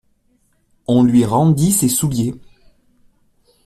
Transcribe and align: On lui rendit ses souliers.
On 0.87 1.03
lui 1.03 1.25
rendit 1.25 1.71
ses 1.71 1.87
souliers. 1.87 2.33